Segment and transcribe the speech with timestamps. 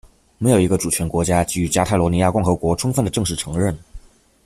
[0.39, 3.77] 没有一个主权国家给予加泰罗尼亚共和国充分的正式承认。